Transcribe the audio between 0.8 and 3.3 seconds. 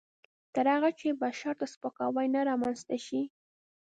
چې بشر ته سپکاوی نه رامنځته شي.